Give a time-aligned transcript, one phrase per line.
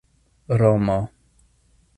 [0.59, 0.97] romo